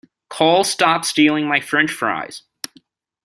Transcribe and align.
Cole, 0.29 0.63
stop 0.63 1.05
stealing 1.05 1.45
my 1.47 1.59
french 1.59 1.91
fries! 1.91 2.41